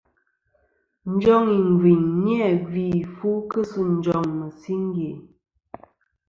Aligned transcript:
Njoŋ 1.13 1.43
ìngviyn 1.59 2.03
ni-a 2.23 2.49
gvi 2.65 2.85
fu 3.15 3.29
kɨ 3.49 3.59
sɨ 3.71 3.81
njoŋ 3.95 4.23
mɨ̀singe. 4.39 5.11